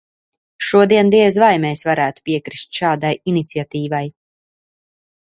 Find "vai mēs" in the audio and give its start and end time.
1.43-1.85